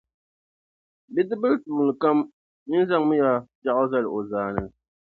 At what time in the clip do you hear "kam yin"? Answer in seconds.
2.01-2.83